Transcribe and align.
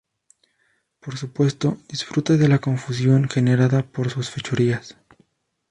Por 0.99 1.15
supuesto, 1.15 1.77
disfruta 1.87 2.35
de 2.35 2.47
la 2.47 2.57
confusión 2.57 3.29
generada 3.29 3.83
por 3.83 4.09
sus 4.09 4.31
fechorías. 4.31 4.97